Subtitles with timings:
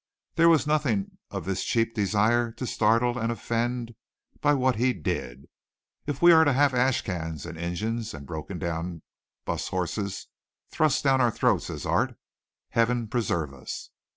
[0.33, 3.93] There was nothing of this cheap desire to startle and offend
[4.39, 5.45] by what he did.
[6.07, 9.03] If we are to have ash cans and engines and broken down
[9.45, 10.25] bus horses
[10.71, 12.15] thrust down our throats as art,
[12.69, 13.91] Heaven preserve us.